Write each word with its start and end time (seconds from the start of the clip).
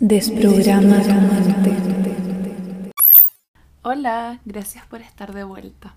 Desprograma. 0.00 1.02
Hola, 3.82 4.40
gracias 4.44 4.86
por 4.86 5.00
estar 5.00 5.32
de 5.32 5.44
vuelta. 5.44 5.96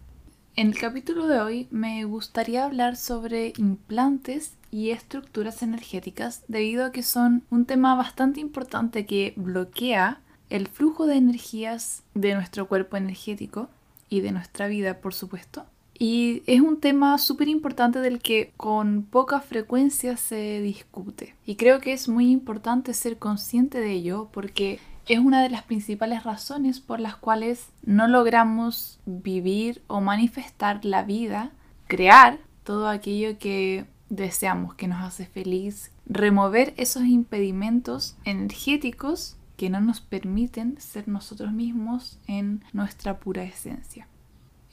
En 0.55 0.67
el 0.67 0.79
capítulo 0.79 1.27
de 1.27 1.39
hoy 1.39 1.67
me 1.71 2.03
gustaría 2.05 2.65
hablar 2.65 2.95
sobre 2.95 3.53
implantes 3.57 4.55
y 4.71 4.91
estructuras 4.91 5.63
energéticas 5.63 6.43
debido 6.47 6.85
a 6.85 6.91
que 6.91 7.03
son 7.03 7.43
un 7.49 7.65
tema 7.65 7.95
bastante 7.95 8.39
importante 8.39 9.05
que 9.05 9.33
bloquea 9.35 10.21
el 10.49 10.67
flujo 10.67 11.07
de 11.07 11.15
energías 11.15 12.03
de 12.13 12.35
nuestro 12.35 12.67
cuerpo 12.67 12.97
energético 12.97 13.69
y 14.09 14.21
de 14.21 14.31
nuestra 14.31 14.67
vida, 14.67 14.99
por 14.99 15.13
supuesto. 15.13 15.65
Y 15.97 16.43
es 16.45 16.61
un 16.61 16.79
tema 16.79 17.17
súper 17.17 17.47
importante 17.47 17.99
del 17.99 18.19
que 18.19 18.51
con 18.57 19.03
poca 19.03 19.39
frecuencia 19.39 20.17
se 20.17 20.61
discute. 20.61 21.35
Y 21.45 21.55
creo 21.55 21.79
que 21.79 21.93
es 21.93 22.09
muy 22.09 22.31
importante 22.31 22.93
ser 22.93 23.17
consciente 23.17 23.79
de 23.79 23.91
ello 23.91 24.29
porque 24.33 24.79
es 25.07 25.19
una 25.19 25.41
de 25.41 25.49
las 25.49 25.63
principales 25.63 26.23
razones 26.23 26.79
por 26.79 26.99
las 26.99 27.15
cuales 27.15 27.69
no 27.83 28.07
logramos 28.07 28.99
vivir 29.05 29.81
o 29.87 30.01
manifestar 30.01 30.83
la 30.83 31.03
vida, 31.03 31.51
crear 31.87 32.39
todo 32.63 32.89
aquello 32.89 33.37
que 33.37 33.85
deseamos, 34.09 34.75
que 34.75 34.87
nos 34.87 35.01
hace 35.01 35.25
feliz, 35.25 35.91
remover 36.07 36.73
esos 36.77 37.03
impedimentos 37.03 38.17
energéticos 38.25 39.37
que 39.57 39.69
no 39.69 39.79
nos 39.79 40.01
permiten 40.01 40.79
ser 40.79 41.07
nosotros 41.07 41.53
mismos 41.53 42.19
en 42.27 42.63
nuestra 42.73 43.19
pura 43.19 43.43
esencia. 43.43 44.07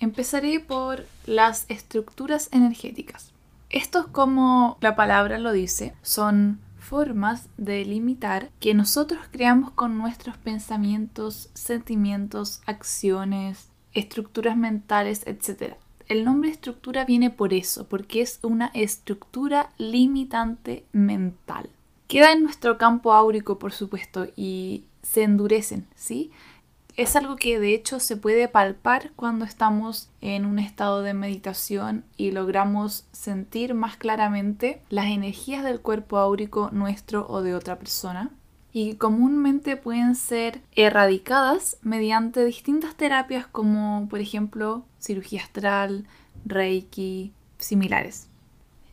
Empezaré 0.02 0.58
por 0.58 1.06
las 1.26 1.64
estructuras 1.68 2.48
energéticas. 2.50 3.30
Estos, 3.70 4.08
como 4.08 4.76
la 4.80 4.96
palabra 4.96 5.38
lo 5.38 5.52
dice, 5.52 5.94
son 6.02 6.58
formas 6.80 7.48
de 7.56 7.84
limitar 7.84 8.50
que 8.58 8.74
nosotros 8.74 9.20
creamos 9.30 9.70
con 9.70 9.98
nuestros 9.98 10.36
pensamientos, 10.38 11.50
sentimientos, 11.54 12.62
acciones, 12.66 13.68
estructuras 13.94 14.56
mentales, 14.56 15.22
etc. 15.24 15.74
El 16.08 16.24
nombre 16.24 16.50
estructura 16.50 17.04
viene 17.04 17.30
por 17.30 17.54
eso, 17.54 17.86
porque 17.86 18.22
es 18.22 18.40
una 18.42 18.72
estructura 18.74 19.70
limitante 19.78 20.84
mental. 20.90 21.70
Queda 22.08 22.32
en 22.32 22.42
nuestro 22.42 22.76
campo 22.76 23.12
áurico, 23.12 23.60
por 23.60 23.70
supuesto, 23.70 24.26
y 24.34 24.82
se 25.02 25.22
endurecen, 25.22 25.86
¿sí? 25.94 26.32
Es 26.94 27.16
algo 27.16 27.36
que 27.36 27.58
de 27.58 27.74
hecho 27.74 28.00
se 28.00 28.18
puede 28.18 28.48
palpar 28.48 29.12
cuando 29.16 29.46
estamos 29.46 30.10
en 30.20 30.44
un 30.44 30.58
estado 30.58 31.00
de 31.00 31.14
meditación 31.14 32.04
y 32.18 32.32
logramos 32.32 33.06
sentir 33.12 33.72
más 33.72 33.96
claramente 33.96 34.82
las 34.90 35.06
energías 35.06 35.64
del 35.64 35.80
cuerpo 35.80 36.18
áurico 36.18 36.68
nuestro 36.70 37.26
o 37.28 37.40
de 37.40 37.54
otra 37.54 37.78
persona. 37.78 38.30
Y 38.74 38.96
comúnmente 38.96 39.76
pueden 39.78 40.14
ser 40.14 40.60
erradicadas 40.72 41.78
mediante 41.82 42.44
distintas 42.44 42.94
terapias 42.94 43.46
como 43.46 44.06
por 44.10 44.20
ejemplo 44.20 44.84
cirugía 44.98 45.42
astral, 45.42 46.06
reiki, 46.44 47.32
similares. 47.58 48.28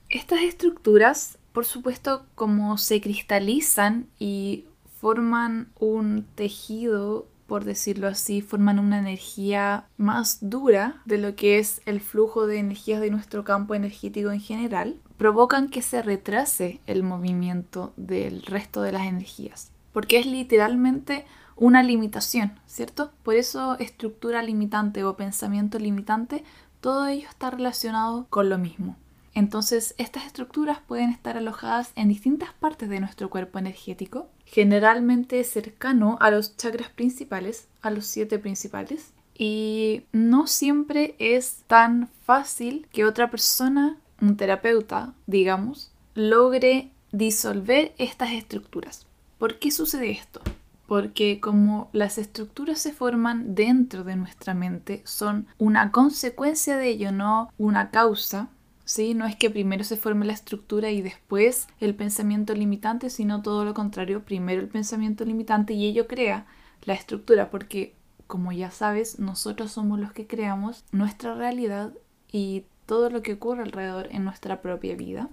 Estas 0.09 0.41
estructuras, 0.41 1.37
por 1.51 1.65
supuesto, 1.65 2.25
como 2.35 2.77
se 2.77 3.01
cristalizan 3.01 4.07
y 4.19 4.65
forman 4.99 5.69
un 5.79 6.25
tejido 6.35 7.27
por 7.49 7.65
decirlo 7.65 8.07
así, 8.07 8.41
forman 8.41 8.79
una 8.79 8.99
energía 8.99 9.87
más 9.97 10.37
dura 10.39 11.01
de 11.03 11.17
lo 11.17 11.35
que 11.35 11.59
es 11.59 11.81
el 11.85 11.99
flujo 11.99 12.47
de 12.47 12.59
energías 12.59 13.01
de 13.01 13.09
nuestro 13.09 13.43
campo 13.43 13.75
energético 13.75 14.31
en 14.31 14.39
general, 14.39 14.95
provocan 15.17 15.67
que 15.67 15.81
se 15.81 16.01
retrase 16.01 16.79
el 16.85 17.03
movimiento 17.03 17.91
del 17.97 18.43
resto 18.43 18.83
de 18.83 18.93
las 18.93 19.07
energías, 19.07 19.71
porque 19.91 20.19
es 20.19 20.27
literalmente 20.27 21.25
una 21.57 21.83
limitación, 21.83 22.53
¿cierto? 22.67 23.11
Por 23.23 23.35
eso 23.35 23.77
estructura 23.79 24.43
limitante 24.43 25.03
o 25.03 25.17
pensamiento 25.17 25.79
limitante, 25.79 26.45
todo 26.79 27.07
ello 27.07 27.27
está 27.27 27.49
relacionado 27.49 28.27
con 28.29 28.47
lo 28.47 28.57
mismo. 28.57 28.95
Entonces, 29.39 29.95
estas 29.97 30.25
estructuras 30.25 30.79
pueden 30.85 31.11
estar 31.11 31.37
alojadas 31.37 31.93
en 31.95 32.09
distintas 32.09 32.51
partes 32.59 32.89
de 32.89 32.99
nuestro 32.99 33.29
cuerpo 33.29 33.57
energético, 33.57 34.27
generalmente 34.43 35.41
cercano 35.45 36.17
a 36.19 36.29
los 36.29 36.57
chakras 36.57 36.89
principales, 36.89 37.69
a 37.81 37.89
los 37.89 38.05
siete 38.05 38.37
principales, 38.37 39.13
y 39.37 40.03
no 40.11 40.45
siempre 40.45 41.15
es 41.19 41.63
tan 41.67 42.09
fácil 42.25 42.85
que 42.91 43.05
otra 43.05 43.31
persona, 43.31 43.95
un 44.19 44.35
terapeuta, 44.35 45.13
digamos, 45.25 45.93
logre 46.15 46.91
disolver 47.13 47.93
estas 47.97 48.33
estructuras. 48.33 49.07
¿Por 49.37 49.57
qué 49.57 49.71
sucede 49.71 50.11
esto? 50.11 50.41
Porque 50.85 51.39
como 51.39 51.89
las 51.93 52.17
estructuras 52.17 52.79
se 52.79 52.91
forman 52.91 53.55
dentro 53.55 54.03
de 54.03 54.17
nuestra 54.17 54.53
mente, 54.53 55.01
son 55.05 55.47
una 55.57 55.93
consecuencia 55.93 56.75
de 56.75 56.89
ello, 56.89 57.13
no 57.13 57.53
una 57.57 57.89
causa, 57.89 58.49
¿sí? 58.89 59.13
No 59.13 59.27
es 59.27 59.35
que 59.35 59.51
primero 59.51 59.83
se 59.83 59.97
forme 59.97 60.25
la 60.25 60.33
estructura 60.33 60.89
y 60.89 61.03
después 61.03 61.67
el 61.79 61.93
pensamiento 61.93 62.55
limitante, 62.55 63.11
sino 63.11 63.43
todo 63.43 63.63
lo 63.63 63.75
contrario, 63.75 64.25
primero 64.25 64.61
el 64.61 64.67
pensamiento 64.67 65.25
limitante 65.25 65.73
y 65.73 65.85
ello 65.85 66.07
crea 66.07 66.47
la 66.85 66.95
estructura, 66.95 67.51
porque 67.51 67.93
como 68.25 68.51
ya 68.51 68.71
sabes, 68.71 69.19
nosotros 69.19 69.73
somos 69.73 69.99
los 69.99 70.11
que 70.11 70.25
creamos 70.25 70.85
nuestra 70.91 71.35
realidad 71.35 71.93
y 72.31 72.65
todo 72.87 73.11
lo 73.11 73.21
que 73.21 73.33
ocurre 73.33 73.61
alrededor 73.61 74.07
en 74.09 74.23
nuestra 74.23 74.59
propia 74.59 74.95
vida. 74.95 75.29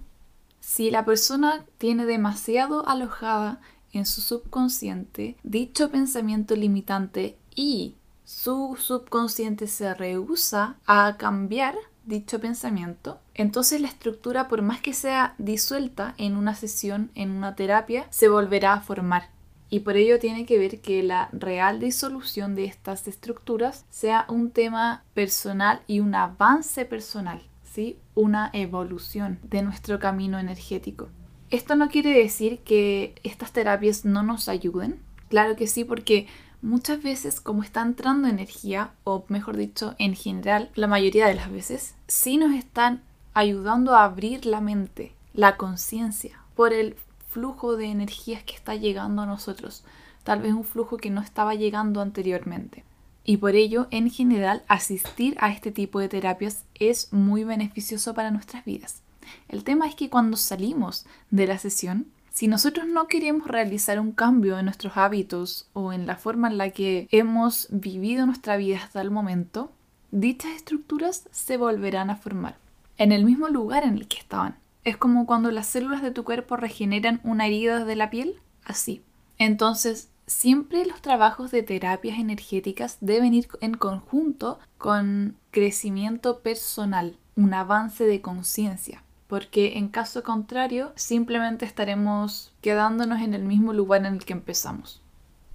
Si 0.59 0.91
la 0.91 1.03
persona 1.03 1.65
tiene 1.79 2.05
demasiado 2.05 2.87
alojada 2.87 3.59
en 3.91 4.05
su 4.05 4.21
subconsciente 4.21 5.35
dicho 5.41 5.89
pensamiento 5.89 6.55
limitante 6.55 7.37
y 7.55 7.95
su 8.23 8.77
subconsciente 8.79 9.65
se 9.65 9.95
rehúsa 9.95 10.75
a 10.85 11.17
cambiar 11.17 11.75
dicho 12.07 12.39
pensamiento, 12.39 13.19
entonces 13.37 13.79
la 13.79 13.87
estructura, 13.87 14.47
por 14.47 14.63
más 14.63 14.81
que 14.81 14.93
sea 14.93 15.35
disuelta 15.37 16.15
en 16.17 16.35
una 16.35 16.55
sesión, 16.55 17.11
en 17.13 17.31
una 17.31 17.55
terapia, 17.55 18.07
se 18.09 18.29
volverá 18.29 18.73
a 18.73 18.81
formar. 18.81 19.29
Y 19.69 19.81
por 19.81 19.95
ello 19.95 20.17
tiene 20.17 20.45
que 20.45 20.57
ver 20.57 20.81
que 20.81 21.03
la 21.03 21.29
real 21.33 21.79
disolución 21.79 22.55
de 22.55 22.65
estas 22.65 23.07
estructuras 23.07 23.85
sea 23.89 24.25
un 24.27 24.51
tema 24.51 25.03
personal 25.13 25.81
y 25.87 25.99
un 25.99 26.15
avance 26.15 26.85
personal, 26.85 27.41
¿sí? 27.63 27.99
una 28.15 28.49
evolución 28.53 29.39
de 29.43 29.61
nuestro 29.61 29.99
camino 29.99 30.39
energético. 30.39 31.09
Esto 31.49 31.75
no 31.75 31.89
quiere 31.89 32.11
decir 32.11 32.59
que 32.59 33.15
estas 33.23 33.51
terapias 33.51 34.03
no 34.03 34.23
nos 34.23 34.49
ayuden, 34.49 34.99
claro 35.29 35.55
que 35.55 35.67
sí, 35.67 35.83
porque 35.83 36.27
muchas 36.61 37.03
veces 37.03 37.39
como 37.39 37.61
está 37.61 37.81
entrando 37.81 38.27
energía, 38.27 38.91
o 39.03 39.25
mejor 39.27 39.57
dicho, 39.57 39.95
en 39.99 40.15
general, 40.15 40.71
la 40.75 40.87
mayoría 40.87 41.27
de 41.27 41.35
las 41.35 41.51
veces, 41.51 41.95
sí 42.07 42.37
nos 42.37 42.53
están 42.53 43.03
ayudando 43.37 43.93
a 43.93 44.03
abrir 44.03 44.47
la 44.47 44.61
mente, 44.61 45.13
la 45.35 45.57
conciencia, 45.57 46.39
por 46.55 46.73
el 46.73 46.95
flujo 47.29 47.77
de 47.77 47.85
energías 47.85 48.41
que 48.41 48.55
está 48.55 48.73
llegando 48.73 49.21
a 49.21 49.27
nosotros, 49.27 49.83
tal 50.23 50.41
vez 50.41 50.53
un 50.53 50.63
flujo 50.63 50.97
que 50.97 51.11
no 51.11 51.21
estaba 51.21 51.53
llegando 51.53 52.01
anteriormente. 52.01 52.83
Y 53.23 53.37
por 53.37 53.53
ello, 53.53 53.89
en 53.91 54.09
general, 54.09 54.63
asistir 54.67 55.37
a 55.39 55.51
este 55.51 55.71
tipo 55.71 55.99
de 55.99 56.09
terapias 56.09 56.65
es 56.73 57.13
muy 57.13 57.43
beneficioso 57.43 58.15
para 58.15 58.31
nuestras 58.31 58.65
vidas. 58.65 59.03
El 59.49 59.63
tema 59.63 59.87
es 59.87 59.93
que 59.93 60.09
cuando 60.09 60.35
salimos 60.35 61.05
de 61.29 61.45
la 61.45 61.59
sesión, 61.59 62.07
si 62.31 62.47
nosotros 62.47 62.87
no 62.87 63.07
queremos 63.07 63.47
realizar 63.47 63.99
un 63.99 64.13
cambio 64.13 64.57
en 64.57 64.65
nuestros 64.65 64.97
hábitos 64.97 65.69
o 65.73 65.93
en 65.93 66.07
la 66.07 66.15
forma 66.15 66.47
en 66.47 66.57
la 66.57 66.71
que 66.71 67.07
hemos 67.11 67.67
vivido 67.69 68.25
nuestra 68.25 68.57
vida 68.57 68.79
hasta 68.83 68.99
el 68.99 69.11
momento, 69.11 69.71
dichas 70.09 70.53
estructuras 70.53 71.29
se 71.29 71.57
volverán 71.57 72.09
a 72.09 72.15
formar 72.15 72.66
en 72.97 73.11
el 73.11 73.25
mismo 73.25 73.47
lugar 73.49 73.83
en 73.83 73.97
el 73.97 74.07
que 74.07 74.17
estaban. 74.17 74.57
Es 74.83 74.97
como 74.97 75.25
cuando 75.25 75.51
las 75.51 75.67
células 75.67 76.01
de 76.01 76.11
tu 76.11 76.23
cuerpo 76.23 76.55
regeneran 76.55 77.19
una 77.23 77.47
herida 77.47 77.83
de 77.85 77.95
la 77.95 78.09
piel, 78.09 78.35
así. 78.63 79.01
Entonces, 79.37 80.09
siempre 80.25 80.85
los 80.85 81.01
trabajos 81.01 81.51
de 81.51 81.63
terapias 81.63 82.19
energéticas 82.19 82.97
deben 83.01 83.33
ir 83.33 83.47
en 83.61 83.73
conjunto 83.75 84.59
con 84.77 85.35
crecimiento 85.51 86.39
personal, 86.39 87.17
un 87.35 87.53
avance 87.53 88.05
de 88.05 88.21
conciencia 88.21 89.03
porque 89.27 89.77
en 89.77 89.89
caso 89.89 90.23
contrario 90.23 90.91
simplemente 90.95 91.65
estaremos 91.65 92.53
quedándonos 92.61 93.21
en 93.21 93.33
el 93.33 93.43
mismo 93.43 93.73
lugar 93.73 94.05
en 94.05 94.13
el 94.13 94.25
que 94.25 94.33
empezamos. 94.33 95.01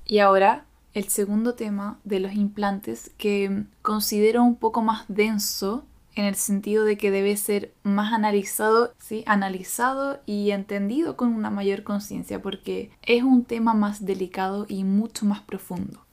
Y 0.05 0.19
ahora 0.19 0.67
el 0.95 1.09
segundo 1.09 1.55
tema 1.55 1.99
de 2.05 2.21
los 2.21 2.35
implantes 2.35 3.11
que 3.17 3.65
considero 3.81 4.43
un 4.43 4.57
poco 4.57 4.83
más 4.83 5.05
denso 5.09 5.85
en 6.15 6.25
el 6.25 6.35
sentido 6.35 6.85
de 6.85 6.99
que 6.99 7.11
debe 7.11 7.37
ser 7.37 7.73
más 7.83 8.13
analizado, 8.13 8.95
sí, 8.99 9.25
analizado 9.27 10.21
y 10.27 10.51
entendido 10.51 11.17
con 11.17 11.35
una 11.35 11.51
mayor 11.51 11.83
conciencia 11.83 12.43
porque 12.43 12.91
es 13.03 13.23
un 13.23 13.45
tema 13.45 13.75
más 13.75 14.05
delicado 14.05 14.67
y 14.69 14.85
mucho 14.85 15.27
más 15.27 15.41
profundo. 15.41 16.05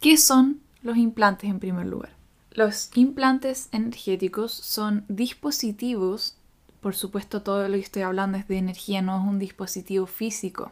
¿Qué 0.00 0.16
son 0.16 0.60
los 0.82 0.96
implantes 0.96 1.48
en 1.50 1.60
primer 1.60 1.86
lugar? 1.86 2.10
Los 2.50 2.90
implantes 2.96 3.68
energéticos 3.72 4.52
son 4.52 5.04
dispositivos 5.08 6.36
por 6.84 6.94
supuesto, 6.94 7.40
todo 7.40 7.66
lo 7.66 7.76
que 7.76 7.80
estoy 7.80 8.02
hablando 8.02 8.36
es 8.36 8.46
de 8.46 8.58
energía, 8.58 9.00
no 9.00 9.18
es 9.18 9.26
un 9.26 9.38
dispositivo 9.38 10.04
físico. 10.04 10.70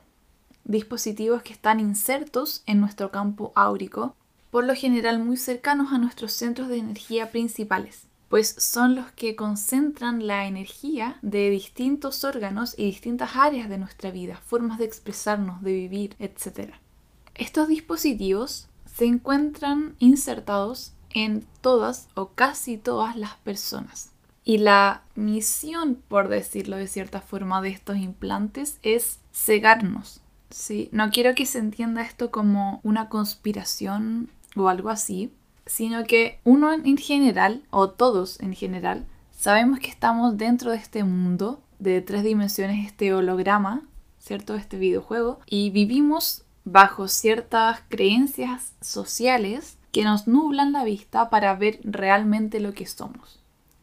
dispositivos 0.64 1.40
que 1.40 1.54
están 1.54 1.80
insertos 1.80 2.62
en 2.66 2.80
nuestro 2.80 3.10
campo 3.10 3.50
áurico, 3.54 4.14
por 4.50 4.64
lo 4.64 4.74
general 4.74 5.18
muy 5.20 5.38
cercanos 5.38 5.90
a 5.90 5.96
nuestros 5.96 6.34
centros 6.34 6.68
de 6.68 6.76
energía 6.76 7.30
principales, 7.30 8.08
pues 8.32 8.54
son 8.56 8.94
los 8.94 9.12
que 9.12 9.36
concentran 9.36 10.26
la 10.26 10.46
energía 10.46 11.18
de 11.20 11.50
distintos 11.50 12.24
órganos 12.24 12.74
y 12.78 12.86
distintas 12.86 13.36
áreas 13.36 13.68
de 13.68 13.76
nuestra 13.76 14.10
vida, 14.10 14.40
formas 14.46 14.78
de 14.78 14.86
expresarnos, 14.86 15.60
de 15.60 15.74
vivir, 15.74 16.16
etc. 16.18 16.72
Estos 17.34 17.68
dispositivos 17.68 18.70
se 18.86 19.04
encuentran 19.04 19.96
insertados 19.98 20.94
en 21.10 21.46
todas 21.60 22.08
o 22.14 22.30
casi 22.30 22.78
todas 22.78 23.16
las 23.16 23.34
personas. 23.34 24.12
Y 24.44 24.56
la 24.56 25.02
misión, 25.14 25.96
por 26.08 26.28
decirlo 26.28 26.78
de 26.78 26.86
cierta 26.86 27.20
forma, 27.20 27.60
de 27.60 27.68
estos 27.68 27.98
implantes 27.98 28.78
es 28.82 29.18
cegarnos. 29.34 30.22
¿sí? 30.48 30.88
No 30.90 31.10
quiero 31.10 31.34
que 31.34 31.44
se 31.44 31.58
entienda 31.58 32.00
esto 32.00 32.30
como 32.30 32.80
una 32.82 33.10
conspiración 33.10 34.30
o 34.56 34.70
algo 34.70 34.88
así, 34.88 35.30
sino 35.66 36.04
que 36.04 36.40
uno 36.44 36.72
en 36.72 36.96
general, 36.96 37.62
o 37.70 37.90
todos 37.90 38.40
en 38.40 38.54
general, 38.54 39.06
sabemos 39.30 39.78
que 39.80 39.88
estamos 39.88 40.36
dentro 40.36 40.70
de 40.70 40.76
este 40.76 41.04
mundo 41.04 41.62
de 41.78 42.00
tres 42.00 42.22
dimensiones, 42.22 42.86
este 42.86 43.12
holograma, 43.14 43.82
¿cierto? 44.18 44.54
Este 44.54 44.78
videojuego, 44.78 45.40
y 45.46 45.70
vivimos 45.70 46.44
bajo 46.64 47.08
ciertas 47.08 47.80
creencias 47.88 48.74
sociales 48.80 49.78
que 49.90 50.04
nos 50.04 50.26
nublan 50.28 50.72
la 50.72 50.84
vista 50.84 51.28
para 51.28 51.54
ver 51.54 51.80
realmente 51.84 52.60
lo 52.60 52.72
que 52.72 52.86
somos. 52.86 53.42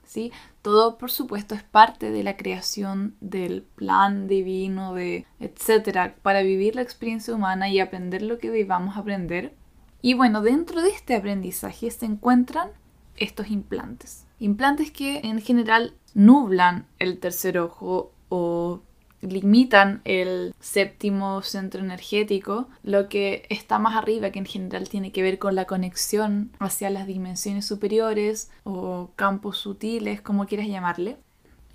¿sí? 0.10 0.32
Todo, 0.62 0.98
por 0.98 1.12
supuesto, 1.12 1.56
es 1.56 1.64
parte 1.64 2.10
de 2.12 2.24
la 2.24 2.36
creación 2.36 3.16
del 3.22 3.62
plan 3.62 4.28
divino, 4.28 4.94
de 4.94 5.26
etcétera, 5.40 6.16
para 6.22 6.42
vivir 6.42 6.76
la 6.76 6.82
experiencia 6.82 7.34
humana 7.34 7.70
y 7.70 7.80
aprender 7.80 8.24
lo 8.24 8.40
que 8.40 8.50
debamos 8.50 8.98
aprender. 8.98 9.54
Y 10.02 10.14
bueno, 10.14 10.42
dentro 10.42 10.82
de 10.82 10.90
este 10.90 11.16
aprendizaje 11.16 11.92
se 11.92 12.06
encuentran 12.06 12.70
estos 13.18 13.50
implantes. 13.50 14.26
Implantes 14.40 14.92
que 14.92 15.20
en 15.24 15.42
general 15.42 15.94
nublan 16.14 16.88
el 17.00 17.20
tercer 17.20 17.58
ojo 17.58 18.14
o 18.30 18.82
limitan 19.22 20.02
el 20.06 20.56
séptimo 20.60 21.42
centro 21.42 21.82
energético, 21.82 22.70
lo 22.84 23.10
que 23.10 23.46
está 23.50 23.80
más 23.80 23.96
arriba, 23.96 24.32
que 24.32 24.40
en 24.40 24.46
general 24.46 24.88
tiene 24.88 25.12
que 25.12 25.22
ver 25.22 25.40
con 25.40 25.56
la 25.56 25.66
conexión 25.66 26.52
hacia 26.60 26.90
las 26.90 27.06
dimensiones 27.06 27.66
superiores 27.66 28.50
o 28.64 29.12
campos 29.16 29.58
sutiles, 29.58 30.22
como 30.22 30.46
quieras 30.46 30.68
llamarle. 30.68 31.18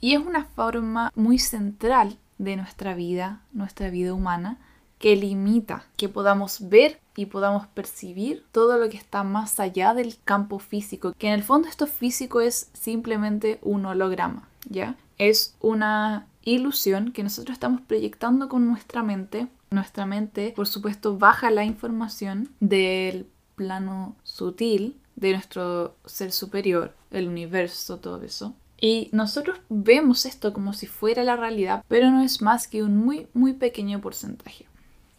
Y 0.00 0.14
es 0.14 0.24
una 0.24 0.44
forma 0.44 1.12
muy 1.14 1.38
central 1.38 2.18
de 2.38 2.56
nuestra 2.56 2.94
vida, 2.94 3.42
nuestra 3.52 3.90
vida 3.90 4.14
humana, 4.14 4.58
que 5.04 5.16
limita 5.16 5.84
que 5.98 6.08
podamos 6.08 6.70
ver 6.70 6.98
y 7.14 7.26
podamos 7.26 7.66
percibir 7.66 8.42
todo 8.52 8.78
lo 8.78 8.88
que 8.88 8.96
está 8.96 9.22
más 9.22 9.60
allá 9.60 9.92
del 9.92 10.16
campo 10.24 10.58
físico, 10.58 11.12
que 11.18 11.26
en 11.26 11.34
el 11.34 11.42
fondo 11.42 11.68
esto 11.68 11.86
físico 11.86 12.40
es 12.40 12.70
simplemente 12.72 13.58
un 13.60 13.84
holograma, 13.84 14.48
¿ya? 14.66 14.96
Es 15.18 15.56
una 15.60 16.26
ilusión 16.42 17.12
que 17.12 17.22
nosotros 17.22 17.52
estamos 17.52 17.82
proyectando 17.82 18.48
con 18.48 18.66
nuestra 18.66 19.02
mente. 19.02 19.46
Nuestra 19.68 20.06
mente, 20.06 20.54
por 20.56 20.66
supuesto, 20.66 21.18
baja 21.18 21.50
la 21.50 21.64
información 21.64 22.48
del 22.60 23.26
plano 23.56 24.16
sutil 24.22 24.96
de 25.16 25.32
nuestro 25.32 25.96
ser 26.06 26.32
superior, 26.32 26.94
el 27.10 27.28
universo, 27.28 27.98
todo 27.98 28.22
eso. 28.22 28.54
Y 28.80 29.10
nosotros 29.12 29.58
vemos 29.68 30.24
esto 30.24 30.54
como 30.54 30.72
si 30.72 30.86
fuera 30.86 31.24
la 31.24 31.36
realidad, 31.36 31.84
pero 31.88 32.10
no 32.10 32.22
es 32.22 32.40
más 32.40 32.68
que 32.68 32.82
un 32.82 32.96
muy, 32.96 33.28
muy 33.34 33.52
pequeño 33.52 34.00
porcentaje. 34.00 34.64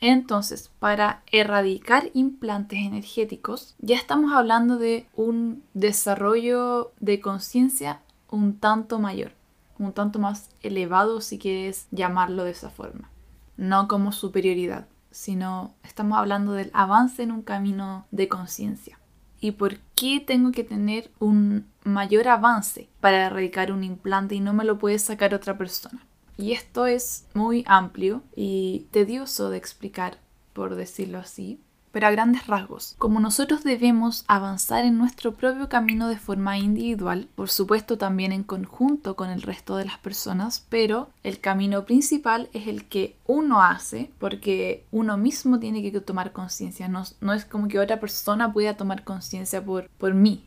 Entonces, 0.07 0.71
para 0.79 1.23
erradicar 1.31 2.11
implantes 2.13 2.79
energéticos, 2.79 3.75
ya 3.79 3.95
estamos 3.95 4.33
hablando 4.33 4.77
de 4.77 5.07
un 5.15 5.63
desarrollo 5.73 6.91
de 6.99 7.19
conciencia 7.19 8.01
un 8.29 8.59
tanto 8.59 8.99
mayor 8.99 9.31
un 9.77 9.93
tanto 9.93 10.19
más 10.19 10.49
elevado 10.61 11.21
si 11.21 11.37
quieres 11.37 11.87
llamarlo 11.91 12.43
de 12.43 12.51
esa 12.51 12.69
forma. 12.69 13.09
No 13.57 13.87
como 13.87 14.11
superioridad, 14.11 14.87
sino 15.11 15.73
estamos 15.83 16.17
hablando 16.17 16.53
del 16.53 16.71
avance 16.73 17.23
en 17.23 17.31
un 17.31 17.41
camino 17.41 18.05
de 18.11 18.27
conciencia. 18.27 18.99
¿Y 19.39 19.51
por 19.51 19.77
qué 19.95 20.23
tengo 20.25 20.51
que 20.51 20.63
tener 20.63 21.11
un 21.19 21.67
mayor 21.83 22.27
avance 22.27 22.89
para 22.99 23.25
erradicar 23.25 23.71
un 23.71 23.83
implante 23.83 24.35
y 24.35 24.39
no 24.39 24.53
me 24.53 24.65
lo 24.65 24.77
puede 24.77 24.97
sacar 24.97 25.33
otra 25.33 25.57
persona? 25.57 26.05
Y 26.37 26.51
esto 26.51 26.85
es 26.85 27.25
muy 27.33 27.63
amplio 27.67 28.23
y 28.35 28.87
tedioso 28.91 29.49
de 29.49 29.57
explicar, 29.57 30.17
por 30.53 30.75
decirlo 30.75 31.19
así, 31.19 31.59
pero 31.95 32.07
a 32.07 32.11
grandes 32.11 32.45
rasgos. 32.47 32.93
Como 32.97 33.21
nosotros 33.21 33.63
debemos 33.63 34.25
avanzar 34.27 34.83
en 34.83 34.97
nuestro 34.97 35.33
propio 35.33 35.69
camino 35.69 36.09
de 36.09 36.17
forma 36.17 36.57
individual, 36.57 37.29
por 37.35 37.47
supuesto 37.47 37.97
también 37.97 38.33
en 38.33 38.43
conjunto 38.43 39.15
con 39.15 39.29
el 39.29 39.41
resto 39.41 39.77
de 39.77 39.85
las 39.85 39.97
personas, 39.99 40.65
pero 40.67 41.07
el 41.23 41.39
camino 41.39 41.85
principal 41.85 42.49
es 42.51 42.67
el 42.67 42.83
que 42.89 43.15
uno 43.27 43.61
hace 43.61 44.11
porque 44.19 44.85
uno 44.91 45.15
mismo 45.15 45.57
tiene 45.57 45.81
que 45.81 46.01
tomar 46.01 46.33
conciencia, 46.33 46.89
no, 46.89 47.33
es 47.33 47.45
como 47.45 47.69
que 47.69 47.79
otra 47.79 48.01
persona 48.01 48.51
pueda 48.51 48.75
tomar 48.75 49.05
conciencia 49.05 49.63
por, 49.63 49.89
por 49.97 50.13
mí. 50.13 50.43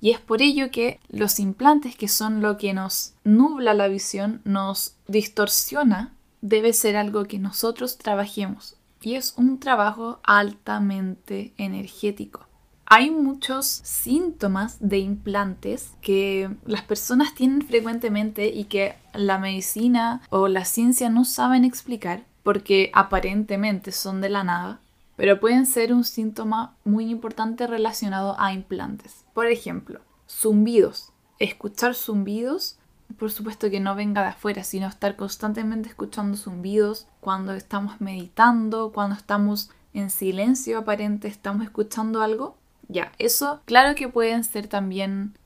Y 0.00 0.10
es 0.10 0.20
por 0.20 0.42
ello 0.42 0.70
que 0.70 1.00
los 1.08 1.40
implantes, 1.40 1.96
que 1.96 2.08
son 2.08 2.40
lo 2.40 2.56
que 2.56 2.72
nos 2.72 3.14
nubla 3.24 3.74
la 3.74 3.88
visión, 3.88 4.40
nos 4.44 4.96
distorsiona, 5.06 6.14
debe 6.40 6.72
ser 6.72 6.96
algo 6.96 7.24
que 7.24 7.38
nosotros 7.38 7.98
trabajemos 7.98 8.76
y 9.02 9.14
es 9.14 9.34
un 9.36 9.58
trabajo 9.58 10.20
altamente 10.22 11.54
energético. 11.56 12.46
Hay 12.86 13.10
muchos 13.10 13.66
síntomas 13.66 14.76
de 14.80 14.98
implantes 14.98 15.92
que 16.00 16.50
las 16.66 16.82
personas 16.82 17.34
tienen 17.34 17.62
frecuentemente 17.62 18.48
y 18.48 18.64
que 18.64 18.96
la 19.14 19.38
medicina 19.38 20.22
o 20.28 20.48
la 20.48 20.64
ciencia 20.64 21.08
no 21.08 21.24
saben 21.24 21.64
explicar 21.64 22.24
porque 22.42 22.90
aparentemente 22.92 23.92
son 23.92 24.20
de 24.20 24.28
la 24.28 24.42
nada, 24.42 24.80
pero 25.20 25.38
pueden 25.38 25.66
ser 25.66 25.92
un 25.92 26.04
síntoma 26.04 26.76
muy 26.82 27.10
importante 27.10 27.66
relacionado 27.66 28.36
a 28.40 28.54
implantes. 28.54 29.26
Por 29.34 29.48
ejemplo, 29.48 30.00
zumbidos. 30.26 31.12
Escuchar 31.38 31.94
zumbidos 31.94 32.78
por 33.18 33.30
supuesto 33.30 33.68
que 33.68 33.80
no 33.80 33.94
venga 33.94 34.22
de 34.22 34.28
afuera, 34.28 34.64
sino 34.64 34.86
estar 34.86 35.16
constantemente 35.16 35.90
escuchando 35.90 36.38
zumbidos 36.38 37.06
cuando 37.20 37.52
estamos 37.52 38.00
meditando, 38.00 38.92
cuando 38.92 39.14
estamos 39.14 39.68
en 39.92 40.08
silencio 40.08 40.78
aparente, 40.78 41.28
estamos 41.28 41.64
escuchando 41.64 42.22
algo. 42.22 42.56
Ya, 42.88 43.12
eso 43.18 43.60
claro 43.66 43.94
que 43.94 44.08
pueden 44.08 44.42
ser 44.42 44.68
también 44.68 45.36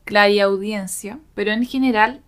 audiencia, 0.40 1.18
pero 1.34 1.50
en 1.50 1.64
general 1.64 2.22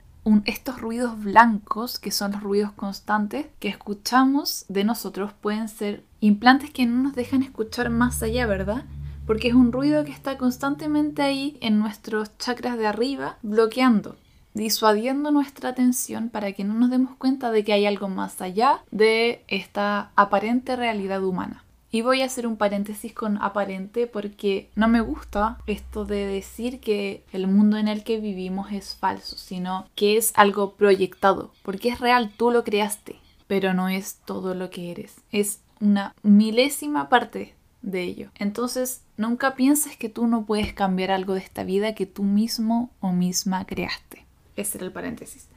estos 0.46 0.80
ruidos 0.80 1.22
blancos, 1.22 2.00
que 2.00 2.10
son 2.10 2.32
los 2.32 2.42
ruidos 2.42 2.72
constantes 2.72 3.46
que 3.60 3.68
escuchamos 3.68 4.64
de 4.68 4.82
nosotros, 4.82 5.32
pueden 5.40 5.68
ser 5.68 6.02
implantes 6.20 6.70
que 6.70 6.86
no 6.86 7.02
nos 7.02 7.14
dejan 7.14 7.42
escuchar 7.42 7.90
más 7.90 8.22
allá, 8.22 8.46
¿verdad? 8.46 8.84
Porque 9.26 9.48
es 9.48 9.54
un 9.54 9.72
ruido 9.72 10.04
que 10.04 10.12
está 10.12 10.38
constantemente 10.38 11.22
ahí 11.22 11.58
en 11.60 11.78
nuestros 11.78 12.36
chakras 12.38 12.78
de 12.78 12.86
arriba, 12.86 13.38
bloqueando 13.42 14.16
disuadiendo 14.56 15.30
nuestra 15.32 15.68
atención 15.68 16.30
para 16.30 16.52
que 16.52 16.64
no 16.64 16.72
nos 16.72 16.90
demos 16.90 17.14
cuenta 17.16 17.50
de 17.50 17.62
que 17.62 17.74
hay 17.74 17.84
algo 17.84 18.08
más 18.08 18.40
allá 18.40 18.82
de 18.90 19.44
esta 19.48 20.12
aparente 20.16 20.76
realidad 20.76 21.22
humana. 21.22 21.62
Y 21.90 22.00
voy 22.00 22.22
a 22.22 22.24
hacer 22.24 22.46
un 22.46 22.56
paréntesis 22.56 23.12
con 23.12 23.36
aparente 23.42 24.06
porque 24.06 24.70
no 24.74 24.88
me 24.88 25.02
gusta 25.02 25.58
esto 25.66 26.06
de 26.06 26.26
decir 26.26 26.80
que 26.80 27.22
el 27.32 27.46
mundo 27.46 27.76
en 27.76 27.86
el 27.86 28.02
que 28.02 28.18
vivimos 28.18 28.72
es 28.72 28.94
falso, 28.94 29.36
sino 29.36 29.86
que 29.94 30.16
es 30.16 30.32
algo 30.36 30.72
proyectado, 30.72 31.52
porque 31.62 31.90
es 31.90 32.00
real, 32.00 32.32
tú 32.36 32.50
lo 32.50 32.64
creaste, 32.64 33.16
pero 33.46 33.74
no 33.74 33.88
es 33.88 34.20
todo 34.24 34.54
lo 34.54 34.70
que 34.70 34.90
eres, 34.90 35.16
es 35.30 35.60
una 35.80 36.14
milésima 36.22 37.08
parte 37.08 37.54
de 37.82 38.02
ello. 38.02 38.30
Entonces, 38.34 39.02
nunca 39.16 39.54
pienses 39.54 39.96
que 39.96 40.08
tú 40.08 40.26
no 40.26 40.44
puedes 40.44 40.72
cambiar 40.72 41.10
algo 41.10 41.34
de 41.34 41.40
esta 41.40 41.64
vida 41.64 41.94
que 41.94 42.06
tú 42.06 42.24
mismo 42.24 42.90
o 43.00 43.12
misma 43.12 43.64
creaste. 43.64 44.26
Ese 44.56 44.78
era 44.78 44.86
el 44.86 44.92
paréntesis. 44.92 45.48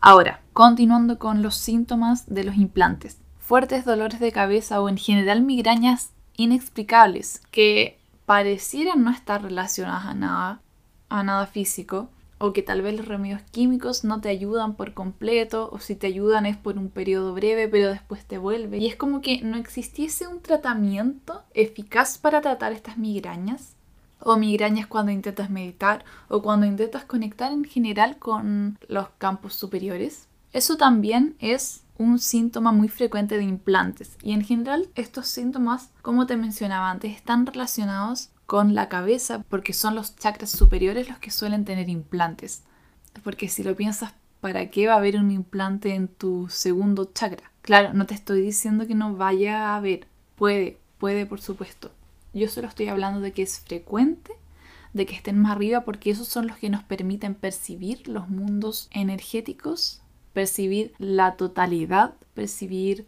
Ahora, 0.00 0.40
continuando 0.52 1.18
con 1.18 1.42
los 1.42 1.56
síntomas 1.56 2.26
de 2.26 2.44
los 2.44 2.56
implantes. 2.56 3.18
Fuertes 3.38 3.84
dolores 3.84 4.20
de 4.20 4.32
cabeza 4.32 4.80
o 4.80 4.88
en 4.88 4.96
general 4.96 5.42
migrañas 5.42 6.10
inexplicables 6.36 7.42
que 7.50 7.98
parecieran 8.26 9.02
no 9.02 9.10
estar 9.10 9.42
relacionadas 9.42 10.06
a 10.06 10.14
nada, 10.14 10.60
a 11.08 11.22
nada 11.22 11.46
físico, 11.46 12.10
o 12.38 12.52
que 12.52 12.62
tal 12.62 12.82
vez 12.82 12.96
los 12.96 13.06
remedios 13.06 13.42
químicos 13.50 14.04
no 14.04 14.20
te 14.20 14.28
ayudan 14.28 14.74
por 14.74 14.94
completo, 14.94 15.68
o 15.72 15.78
si 15.78 15.94
te 15.94 16.06
ayudan 16.06 16.46
es 16.46 16.56
por 16.56 16.78
un 16.78 16.88
periodo 16.88 17.34
breve, 17.34 17.68
pero 17.68 17.88
después 17.88 18.24
te 18.24 18.38
vuelve. 18.38 18.78
Y 18.78 18.86
es 18.86 18.96
como 18.96 19.20
que 19.20 19.42
no 19.42 19.56
existiese 19.56 20.26
un 20.28 20.40
tratamiento 20.40 21.42
eficaz 21.54 22.18
para 22.18 22.40
tratar 22.40 22.72
estas 22.72 22.96
migrañas 22.96 23.74
o 24.20 24.36
migrañas 24.36 24.86
cuando 24.86 25.12
intentas 25.12 25.50
meditar 25.50 26.04
o 26.28 26.42
cuando 26.42 26.66
intentas 26.66 27.04
conectar 27.04 27.52
en 27.52 27.64
general 27.64 28.18
con 28.18 28.78
los 28.88 29.08
campos 29.18 29.54
superiores. 29.54 30.26
Eso 30.52 30.76
también 30.76 31.36
es 31.40 31.82
un 31.98 32.18
síntoma 32.18 32.72
muy 32.72 32.88
frecuente 32.88 33.36
de 33.36 33.44
implantes. 33.44 34.16
Y 34.22 34.32
en 34.32 34.44
general 34.44 34.88
estos 34.94 35.26
síntomas, 35.26 35.90
como 36.02 36.26
te 36.26 36.36
mencionaba 36.36 36.90
antes, 36.90 37.14
están 37.14 37.44
relacionados 37.44 38.30
con 38.48 38.74
la 38.74 38.88
cabeza 38.88 39.44
porque 39.50 39.74
son 39.74 39.94
los 39.94 40.16
chakras 40.16 40.48
superiores 40.48 41.06
los 41.06 41.18
que 41.18 41.30
suelen 41.30 41.66
tener 41.66 41.90
implantes. 41.90 42.62
Porque 43.22 43.46
si 43.50 43.62
lo 43.62 43.76
piensas, 43.76 44.14
¿para 44.40 44.70
qué 44.70 44.86
va 44.86 44.94
a 44.94 44.96
haber 44.96 45.18
un 45.18 45.30
implante 45.30 45.94
en 45.94 46.08
tu 46.08 46.48
segundo 46.48 47.10
chakra? 47.12 47.52
Claro, 47.60 47.92
no 47.92 48.06
te 48.06 48.14
estoy 48.14 48.40
diciendo 48.40 48.86
que 48.86 48.94
no 48.94 49.14
vaya 49.14 49.68
a 49.68 49.76
haber. 49.76 50.06
Puede, 50.34 50.78
puede 50.96 51.26
por 51.26 51.42
supuesto. 51.42 51.90
Yo 52.32 52.48
solo 52.48 52.68
estoy 52.68 52.88
hablando 52.88 53.20
de 53.20 53.32
que 53.32 53.42
es 53.42 53.60
frecuente 53.60 54.32
de 54.94 55.04
que 55.04 55.14
estén 55.14 55.38
más 55.38 55.52
arriba 55.52 55.82
porque 55.82 56.10
esos 56.10 56.26
son 56.26 56.46
los 56.46 56.56
que 56.56 56.70
nos 56.70 56.82
permiten 56.84 57.34
percibir 57.34 58.08
los 58.08 58.30
mundos 58.30 58.88
energéticos, 58.92 60.00
percibir 60.32 60.94
la 60.96 61.36
totalidad, 61.36 62.14
percibir 62.32 63.06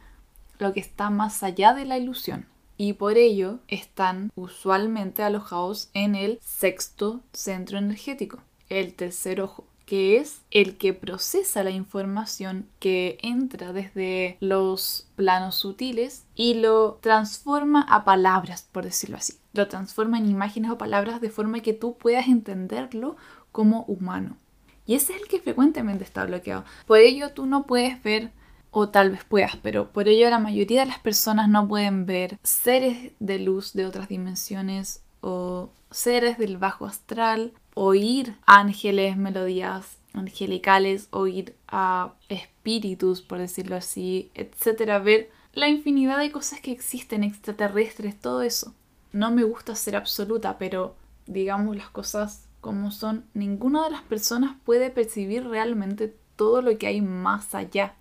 lo 0.59 0.75
que 0.75 0.81
está 0.81 1.09
más 1.09 1.43
allá 1.43 1.73
de 1.73 1.87
la 1.87 1.97
ilusión. 1.97 2.45
Y 2.81 2.95
por 2.95 3.19
ello 3.19 3.59
están 3.69 4.33
usualmente 4.37 5.23
alojados 5.23 5.91
en 5.93 6.15
el 6.15 6.39
sexto 6.43 7.21
centro 7.31 7.77
energético, 7.77 8.39
el 8.71 8.95
tercer 8.95 9.43
ojo 9.43 9.67
que 9.85 10.17
es 10.17 10.41
el 10.51 10.79
que 10.79 10.95
procesa 10.95 11.63
la 11.63 11.73
información 11.73 12.67
que 12.79 13.19
entra 13.21 13.75
desde 13.75 14.39
los 14.41 15.09
planos 15.15 15.57
sutiles 15.57 16.25
y 16.35 16.55
lo 16.55 16.99
transforma 17.03 17.83
a 17.83 18.07
palabras, 18.07 18.67
por 18.73 18.85
decirlo 18.85 19.19
así. 19.19 19.35
Lo 19.53 19.69
transforma 19.69 20.17
en 20.17 20.31
imágenes 20.31 20.71
o 20.71 20.79
palabras 20.79 21.21
de 21.21 21.29
forma 21.29 21.61
que 21.61 21.75
tú 21.75 21.99
puedas 21.99 22.29
entenderlo 22.29 23.17
como 23.53 23.83
humano. 23.89 24.39
Y 24.87 24.95
ese 24.95 25.13
es 25.13 25.21
el 25.21 25.29
que 25.29 25.41
frecuentemente 25.41 26.05
está 26.05 26.25
bloqueado. 26.25 26.65
Por 26.87 27.01
ello 27.01 27.35
tú 27.35 27.45
no 27.45 27.67
puedes 27.67 28.03
ver, 28.03 28.33
o 28.71 28.89
tal 28.89 29.11
vez 29.11 29.25
puedas, 29.25 29.57
pero 29.57 29.91
por 29.93 30.09
ello 30.09 30.31
la 30.31 30.39
mayoría 30.39 30.81
de 30.81 30.87
las 30.87 31.01
personas 31.01 31.49
no 31.49 31.67
pueden 31.67 32.07
ver 32.07 32.39
seres 32.43 33.13
de 33.19 33.39
luz 33.39 33.73
de 33.73 33.87
otras 33.87 34.09
dimensiones 34.09 35.03
o 35.21 35.71
seres 35.91 36.39
del 36.39 36.57
bajo 36.57 36.87
astral 36.87 37.53
oír 37.75 38.37
ángeles, 38.47 39.17
melodías 39.17 39.97
angelicales, 40.13 41.09
oír 41.11 41.57
a 41.69 42.13
espíritus, 42.29 43.23
por 43.23 43.39
decirlo 43.39 43.77
así, 43.77 44.31
etcétera, 44.35 44.99
ver 44.99 45.31
la 45.53 45.69
infinidad 45.69 46.19
de 46.19 46.33
cosas 46.33 46.61
que 46.61 46.73
existen, 46.73 47.25
extraterrestres, 47.25 48.19
todo 48.21 48.43
eso. 48.43 48.75
No 49.13 49.31
me 49.31 49.45
gusta 49.45 49.75
ser 49.75 49.97
absoluta, 49.97 50.59
pero 50.59 50.95
digamos 51.27 51.77
las 51.77 51.91
cosas 51.91 52.47
como 52.61 52.91
son. 52.91 53.25
Ninguna 53.35 53.85
de 53.85 53.91
las 53.91 54.03
personas 54.03 54.57
puede 54.65 54.91
percibir 54.91 55.47
realmente 55.47 56.15
todo 56.37 56.63
lo 56.63 56.77
que 56.77 56.87
hay 56.87 57.01
más 57.01 57.55
allá. 57.55 57.95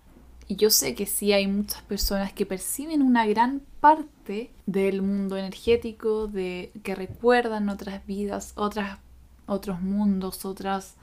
Y 0.50 0.56
yo 0.56 0.68
sé 0.70 0.96
que 0.96 1.06
sí 1.06 1.32
hay 1.32 1.46
muchas 1.46 1.80
personas 1.82 2.32
que 2.32 2.44
perciben 2.44 3.02
una 3.02 3.24
gran 3.24 3.62
parte 3.78 4.50
del 4.66 5.00
mundo 5.00 5.36
energético, 5.36 6.26
de 6.26 6.72
que 6.82 6.96
recuerdan 6.96 7.68
otras 7.68 8.04
vidas, 8.04 8.52
otras 8.56 8.98
otros 9.46 9.80
mundos, 9.80 10.44
otras 10.44 10.96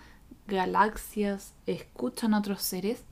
galaxias, 0.48 1.54
escuchan 1.66 2.34
otros 2.34 2.62
seres, 2.62 3.06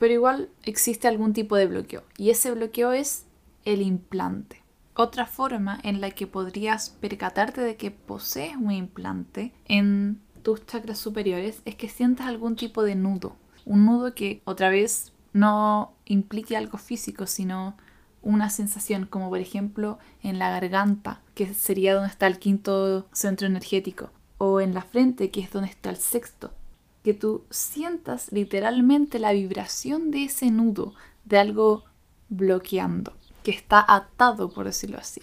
pero 0.00 0.12
igual 0.12 0.50
existe 0.64 1.06
algún 1.06 1.32
tipo 1.32 1.54
de 1.54 1.66
bloqueo 1.66 2.02
y 2.18 2.30
ese 2.30 2.50
bloqueo 2.50 2.90
es 2.90 3.24
el 3.64 3.80
implante. 3.80 4.64
Otra 4.94 5.24
forma 5.24 5.78
en 5.84 6.00
la 6.00 6.10
que 6.10 6.26
podrías 6.26 6.90
percatarte 6.90 7.60
de 7.60 7.76
que 7.76 7.92
posees 7.92 8.56
un 8.56 8.72
implante 8.72 9.52
en 9.68 10.20
tus 10.42 10.66
chakras 10.66 10.98
superiores 10.98 11.62
es 11.64 11.76
que 11.76 11.88
sientas 11.88 12.26
algún 12.26 12.56
tipo 12.56 12.82
de 12.82 12.96
nudo. 12.96 13.36
Un 13.64 13.86
nudo 13.86 14.14
que 14.14 14.42
otra 14.44 14.68
vez 14.68 15.12
no 15.36 15.92
implique 16.06 16.56
algo 16.56 16.78
físico, 16.78 17.26
sino 17.26 17.76
una 18.22 18.48
sensación 18.48 19.04
como 19.04 19.28
por 19.28 19.38
ejemplo 19.38 19.98
en 20.22 20.38
la 20.38 20.50
garganta, 20.50 21.20
que 21.34 21.52
sería 21.52 21.94
donde 21.94 22.08
está 22.08 22.26
el 22.26 22.38
quinto 22.38 23.06
centro 23.12 23.46
energético, 23.46 24.10
o 24.38 24.60
en 24.60 24.72
la 24.72 24.82
frente, 24.82 25.30
que 25.30 25.40
es 25.40 25.52
donde 25.52 25.68
está 25.68 25.90
el 25.90 25.98
sexto. 25.98 26.52
Que 27.04 27.12
tú 27.12 27.44
sientas 27.50 28.32
literalmente 28.32 29.18
la 29.18 29.32
vibración 29.32 30.10
de 30.10 30.24
ese 30.24 30.50
nudo, 30.50 30.94
de 31.24 31.38
algo 31.38 31.84
bloqueando, 32.30 33.12
que 33.42 33.50
está 33.50 33.84
atado, 33.86 34.50
por 34.50 34.64
decirlo 34.64 34.98
así. 34.98 35.20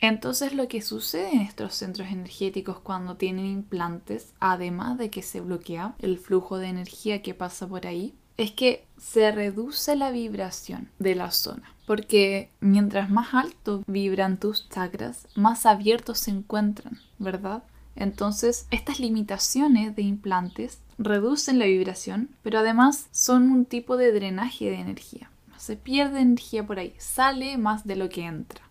Entonces 0.00 0.52
lo 0.52 0.66
que 0.66 0.82
sucede 0.82 1.32
en 1.32 1.42
estos 1.42 1.76
centros 1.76 2.08
energéticos 2.08 2.80
cuando 2.80 3.16
tienen 3.16 3.46
implantes, 3.46 4.34
además 4.40 4.98
de 4.98 5.10
que 5.10 5.22
se 5.22 5.40
bloquea 5.40 5.94
el 6.00 6.18
flujo 6.18 6.58
de 6.58 6.66
energía 6.66 7.22
que 7.22 7.34
pasa 7.34 7.66
por 7.68 7.86
ahí, 7.86 8.14
es 8.36 8.52
que 8.52 8.86
se 8.98 9.30
reduce 9.32 9.96
la 9.96 10.10
vibración 10.10 10.88
de 10.98 11.14
la 11.14 11.30
zona. 11.30 11.74
Porque 11.86 12.50
mientras 12.60 13.10
más 13.10 13.34
alto 13.34 13.82
vibran 13.86 14.38
tus 14.38 14.68
chakras, 14.68 15.28
más 15.34 15.66
abiertos 15.66 16.18
se 16.18 16.30
encuentran, 16.30 16.98
¿verdad? 17.18 17.62
Entonces, 17.96 18.66
estas 18.70 18.98
limitaciones 18.98 19.94
de 19.94 20.02
implantes 20.02 20.80
reducen 20.98 21.58
la 21.58 21.66
vibración, 21.66 22.30
pero 22.42 22.60
además 22.60 23.08
son 23.12 23.50
un 23.50 23.66
tipo 23.66 23.96
de 23.96 24.12
drenaje 24.12 24.70
de 24.70 24.80
energía. 24.80 25.30
Se 25.56 25.76
pierde 25.76 26.20
energía 26.20 26.66
por 26.66 26.78
ahí, 26.78 26.94
sale 26.98 27.56
más 27.56 27.86
de 27.86 27.96
lo 27.96 28.08
que 28.08 28.24
entra. 28.24 28.62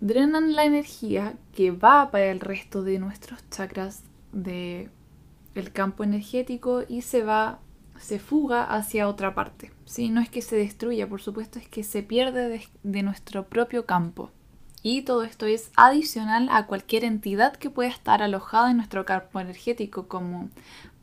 Drenan 0.00 0.54
la 0.54 0.64
energía 0.64 1.34
que 1.54 1.70
va 1.70 2.10
para 2.10 2.26
el 2.26 2.40
resto 2.40 2.82
de 2.82 2.98
nuestros 2.98 3.48
chakras 3.50 4.02
del 4.32 4.90
campo 5.72 6.02
energético 6.02 6.82
y 6.88 7.02
se 7.02 7.22
va, 7.22 7.60
se 7.98 8.18
fuga 8.18 8.64
hacia 8.64 9.08
otra 9.08 9.34
parte. 9.34 9.72
¿sí? 9.84 10.08
No 10.08 10.20
es 10.20 10.28
que 10.28 10.42
se 10.42 10.56
destruya, 10.56 11.08
por 11.08 11.22
supuesto, 11.22 11.58
es 11.58 11.68
que 11.68 11.84
se 11.84 12.02
pierde 12.02 12.66
de 12.82 13.02
nuestro 13.02 13.46
propio 13.46 13.86
campo. 13.86 14.30
Y 14.82 15.02
todo 15.02 15.22
esto 15.22 15.46
es 15.46 15.70
adicional 15.76 16.48
a 16.50 16.66
cualquier 16.66 17.04
entidad 17.04 17.54
que 17.54 17.70
pueda 17.70 17.88
estar 17.88 18.20
alojada 18.20 18.70
en 18.70 18.78
nuestro 18.78 19.04
campo 19.04 19.38
energético, 19.38 20.08
como 20.08 20.50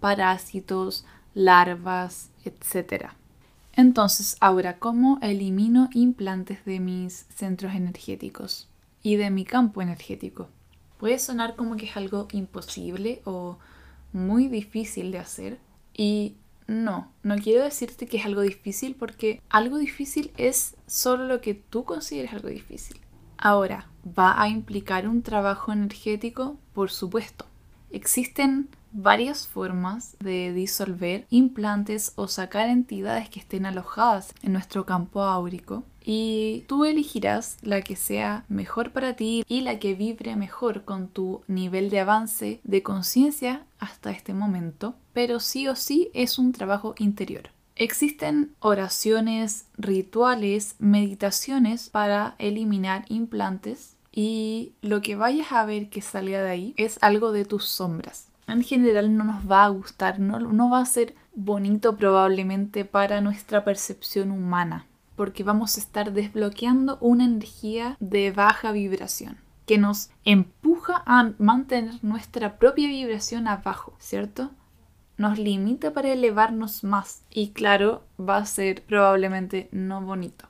parásitos, 0.01 1.05
larvas, 1.33 2.31
etc. 2.43 3.11
Entonces, 3.73 4.35
ahora, 4.41 4.79
¿cómo 4.79 5.17
elimino 5.21 5.89
implantes 5.93 6.65
de 6.65 6.81
mis 6.81 7.25
centros 7.33 7.73
energéticos 7.73 8.67
y 9.01 9.15
de 9.15 9.29
mi 9.29 9.45
campo 9.45 9.81
energético? 9.81 10.49
Puede 10.97 11.17
sonar 11.17 11.55
como 11.55 11.77
que 11.77 11.85
es 11.85 11.95
algo 11.95 12.27
imposible 12.33 13.21
o 13.23 13.57
muy 14.11 14.49
difícil 14.49 15.11
de 15.13 15.19
hacer. 15.19 15.59
Y 15.93 16.35
no, 16.69 17.11
no 17.23 17.35
quiero 17.37 17.63
decirte 17.63 18.05
que 18.05 18.17
es 18.17 18.25
algo 18.25 18.41
difícil 18.41 18.95
porque 18.95 19.41
algo 19.49 19.77
difícil 19.77 20.31
es 20.37 20.75
solo 20.85 21.25
lo 21.25 21.41
que 21.41 21.55
tú 21.55 21.83
consideres 21.83 22.31
algo 22.31 22.47
difícil. 22.47 23.01
Ahora, 23.37 23.89
¿va 24.05 24.39
a 24.39 24.49
implicar 24.49 25.07
un 25.07 25.23
trabajo 25.23 25.71
energético? 25.71 26.57
Por 26.73 26.91
supuesto. 26.91 27.45
Existen 27.89 28.69
varias 28.91 29.47
formas 29.47 30.15
de 30.19 30.53
disolver 30.53 31.25
implantes 31.31 32.13
o 32.15 32.27
sacar 32.27 32.69
entidades 32.69 33.29
que 33.29 33.39
estén 33.39 33.65
alojadas 33.65 34.33
en 34.43 34.53
nuestro 34.53 34.85
campo 34.85 35.23
áurico 35.23 35.83
y 36.03 36.65
tú 36.67 36.85
elegirás 36.85 37.57
la 37.61 37.81
que 37.81 37.95
sea 37.95 38.45
mejor 38.47 38.91
para 38.91 39.15
ti 39.15 39.43
y 39.47 39.61
la 39.61 39.79
que 39.79 39.93
vibre 39.93 40.35
mejor 40.35 40.83
con 40.83 41.07
tu 41.07 41.41
nivel 41.47 41.89
de 41.89 41.99
avance 41.99 42.61
de 42.63 42.83
conciencia 42.83 43.65
hasta 43.79 44.11
este 44.11 44.33
momento, 44.33 44.95
pero 45.19 45.41
sí 45.41 45.67
o 45.67 45.75
sí 45.75 46.09
es 46.13 46.39
un 46.39 46.53
trabajo 46.53 46.95
interior. 46.97 47.49
Existen 47.75 48.55
oraciones, 48.59 49.65
rituales, 49.77 50.77
meditaciones 50.79 51.89
para 51.89 52.35
eliminar 52.37 53.03
implantes 53.09 53.97
y 54.13 54.71
lo 54.81 55.01
que 55.01 55.17
vayas 55.17 55.51
a 55.51 55.65
ver 55.65 55.89
que 55.89 56.01
salga 56.01 56.41
de 56.41 56.49
ahí 56.49 56.73
es 56.77 56.99
algo 57.01 57.33
de 57.33 57.43
tus 57.43 57.65
sombras. 57.65 58.29
En 58.47 58.63
general 58.63 59.17
no 59.17 59.25
nos 59.25 59.51
va 59.51 59.65
a 59.65 59.67
gustar, 59.67 60.21
no, 60.21 60.39
no 60.39 60.69
va 60.69 60.79
a 60.79 60.85
ser 60.85 61.15
bonito 61.35 61.97
probablemente 61.97 62.85
para 62.85 63.19
nuestra 63.19 63.65
percepción 63.65 64.31
humana, 64.31 64.85
porque 65.17 65.43
vamos 65.43 65.75
a 65.75 65.81
estar 65.81 66.13
desbloqueando 66.13 66.97
una 67.01 67.25
energía 67.25 67.97
de 67.99 68.31
baja 68.31 68.71
vibración 68.71 69.37
que 69.65 69.77
nos 69.77 70.11
empuja 70.23 71.03
a 71.05 71.33
mantener 71.39 72.01
nuestra 72.03 72.57
propia 72.57 72.87
vibración 72.87 73.49
abajo, 73.49 73.97
¿cierto? 73.99 74.51
Nos 75.19 75.37
limita 75.37 75.91
para 75.91 76.13
elevarnos 76.13 76.85
más 76.85 77.23
y 77.29 77.49
claro, 77.49 78.03
va 78.17 78.37
a 78.37 78.45
ser 78.45 78.83
probablemente 78.83 79.67
no 79.73 80.01
bonito. 80.01 80.47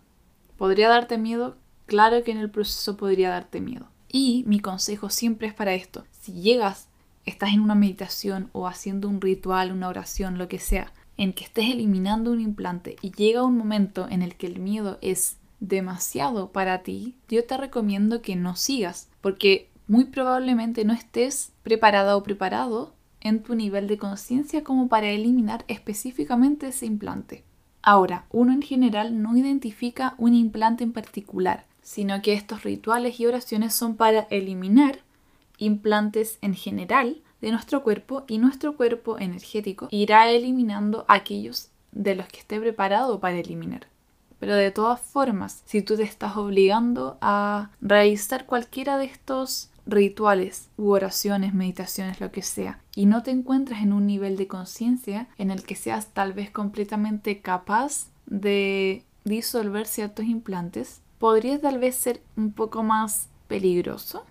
¿Podría 0.58 0.90
darte 0.90 1.18
miedo? 1.18 1.58
Claro 1.88 2.24
que 2.24 2.32
en 2.32 2.38
el 2.38 2.52
proceso 2.52 2.96
podría 2.96 3.32
darte 3.32 3.62
miedo. 3.62 3.88
Y 4.08 4.44
mi 4.46 4.60
consejo 4.60 5.10
siempre 5.10 5.48
es 5.48 5.56
para 5.56 5.74
esto. 5.74 6.06
Si 6.12 6.34
llegas, 6.34 6.88
estás 7.26 7.52
en 7.52 7.62
una 7.62 7.74
meditación 7.74 8.52
o 8.52 8.68
haciendo 8.68 9.10
un 9.10 9.22
ritual, 9.22 9.72
una 9.72 9.88
oración, 9.88 10.38
lo 10.38 10.48
que 10.48 10.60
sea, 10.60 10.94
en 11.18 11.34
que 11.34 11.46
estés 11.46 11.72
eliminando 11.72 12.32
un 12.32 12.40
implante 12.40 12.96
y 13.02 13.12
llega 13.12 13.44
un 13.44 13.58
momento 13.58 14.08
en 14.08 14.22
el 14.22 14.36
que 14.36 14.46
el 14.46 14.60
miedo 14.60 15.00
es 15.02 15.38
demasiado 15.60 16.52
para 16.52 16.84
ti, 16.84 17.18
yo 17.28 17.44
te 17.44 17.58
recomiendo 17.58 18.22
que 18.22 18.36
no 18.36 18.56
sigas, 18.56 19.10
porque 19.22 19.68
muy 19.88 20.06
probablemente 20.06 20.86
no 20.86 20.94
estés 20.94 21.54
preparada 21.64 22.16
o 22.16 22.22
preparado 22.22 22.94
en 23.22 23.44
tu 23.44 23.56
nivel 23.56 23.88
de 23.88 23.98
conciencia 23.98 24.64
como 24.64 24.88
para 24.88 25.10
eliminar 25.10 25.66
específicamente 25.68 26.68
ese 26.68 26.86
implante. 26.86 27.44
Ahora, 27.82 28.26
uno 28.30 28.52
en 28.52 28.62
general 28.62 29.22
no 29.22 29.38
identifica 29.38 30.16
un 30.18 30.34
implante 30.34 30.84
en 30.84 30.94
particular, 30.94 31.66
sino 31.82 32.22
que 32.22 32.34
estos 32.34 32.64
rituales 32.64 33.20
y 33.20 33.26
oraciones 33.26 33.74
son 33.74 33.96
para 33.96 34.28
eliminar 34.30 35.00
implantes 35.58 36.38
en 36.42 36.54
general 36.54 37.22
de 37.42 37.52
nuestro 37.52 37.84
cuerpo 37.84 38.26
y 38.28 38.38
nuestro 38.38 38.76
cuerpo 38.76 39.18
energético 39.18 39.88
irá 39.92 40.30
eliminando 40.30 41.06
aquellos 41.08 41.70
de 41.92 42.16
los 42.16 42.28
que 42.28 42.40
esté 42.40 42.60
preparado 42.60 43.20
para 43.20 43.38
eliminar. 43.38 43.88
Pero 44.40 44.56
de 44.56 44.72
todas 44.72 45.02
formas, 45.02 45.64
si 45.66 45.82
tú 45.82 45.98
te 45.98 46.04
estás 46.04 46.38
obligando 46.38 47.18
a 47.22 47.72
realizar 47.82 48.46
cualquiera 48.46 48.98
de 48.98 49.06
estos 49.06 49.69
rituales 49.90 50.70
u 50.78 50.92
oraciones, 50.92 51.54
meditaciones, 51.54 52.20
lo 52.20 52.32
que 52.32 52.42
sea, 52.42 52.82
y 52.96 53.06
no 53.06 53.24
te 53.24 53.32
encuentras 53.32 53.82
en 53.82 53.94
un 53.94 54.08
nivel 54.08 54.38
de 54.38 54.48
conciencia 54.48 55.28
en 55.38 55.52
el 55.52 55.64
que 55.64 55.76
seas 55.76 56.08
tal 56.14 56.34
vez 56.34 56.52
completamente 56.52 57.42
capaz 57.42 58.08
de 58.26 59.04
disolver 59.24 59.88
ciertos 59.88 60.26
implantes, 60.26 61.02
podría 61.18 61.60
tal 61.60 61.80
vez 61.80 61.96
ser 61.96 62.22
un 62.38 62.52
poco 62.52 62.84
más 62.84 63.30
peligroso. 63.48 64.26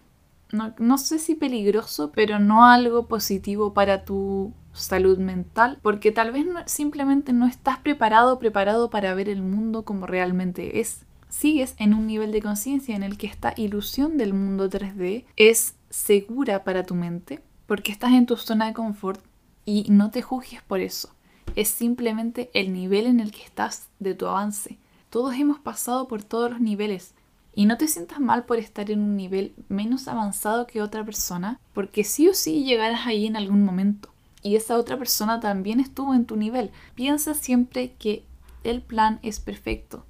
No, 0.51 0.75
no 0.79 0.97
sé 0.97 1.19
si 1.19 1.35
peligroso, 1.35 2.11
pero 2.15 2.39
no 2.39 2.65
algo 2.65 3.07
positivo 3.07 3.75
para 3.75 4.05
tu 4.05 4.55
salud 4.73 5.19
mental, 5.19 5.79
porque 5.83 6.13
tal 6.13 6.33
vez 6.33 6.47
simplemente 6.67 7.33
no 7.33 7.47
estás 7.47 7.79
preparado 7.79 8.39
preparado 8.39 8.91
para 8.91 9.15
ver 9.15 9.29
el 9.29 9.43
mundo 9.43 9.85
como 9.85 10.07
realmente 10.07 10.81
es. 10.81 11.05
Sigues 11.29 11.75
en 11.79 11.95
un 11.95 12.07
nivel 12.07 12.33
de 12.33 12.43
conciencia 12.43 12.97
en 12.97 13.03
el 13.03 13.19
que 13.19 13.27
esta 13.27 13.55
ilusión 13.57 14.17
del 14.17 14.35
mundo 14.35 14.69
3D 14.69 15.25
es 15.37 15.75
segura 15.91 16.65
para 16.65 16.85
tu 16.85 16.95
mente, 16.95 17.41
porque 17.67 17.93
estás 17.93 18.13
en 18.13 18.27
tu 18.27 18.37
zona 18.37 18.67
de 18.67 18.73
confort 18.73 19.21
y 19.65 19.87
no 19.91 20.11
te 20.11 20.23
juzgues 20.23 20.63
por 20.63 20.81
eso. 20.81 21.11
Es 21.55 21.69
simplemente 21.69 22.51
el 22.55 22.73
nivel 22.73 23.07
en 23.07 23.21
el 23.21 23.31
que 23.31 23.43
estás 23.43 23.89
de 23.99 24.15
tu 24.15 24.27
avance. 24.27 24.79
Todos 25.11 25.35
hemos 25.35 25.59
pasado 25.59 26.09
por 26.09 26.23
todos 26.23 26.51
los 26.51 26.61
niveles. 26.61 27.15
Y 27.55 27.67
no 27.67 27.77
te 27.77 27.89
sientas 27.89 28.21
mal 28.21 28.45
por 28.45 28.59
estar 28.59 28.91
en 28.91 29.01
un 29.01 29.17
nivel 29.17 29.55
menos 29.69 30.07
avanzado 30.07 30.67
que 30.67 30.81
otra 30.81 31.05
persona, 31.05 31.59
porque 31.75 32.05
sí 32.05 32.29
o 32.29 32.35
sí 32.35 32.65
llegarás 32.65 33.07
ahí 33.07 33.27
en 33.27 33.37
algún 33.37 33.65
momento 33.65 34.11
y 34.43 34.57
esa 34.57 34.79
otra 34.79 34.99
persona 34.99 35.41
también 35.41 35.81
estuvo 35.81 36.15
en 36.15 36.25
tu 36.25 36.37
nivel. 36.37 36.71
Piensa 36.95 37.35
siempre 37.35 37.95
que 37.99 38.25
el 38.65 38.83
plan 38.83 39.19
es 39.23 39.41
perfecto 39.41 40.05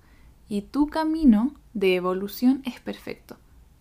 y 0.48 0.62
tu 0.62 0.86
camino 0.86 1.54
de 1.74 1.94
evolución 1.94 2.62
es 2.64 2.80
perfecto. 2.80 3.36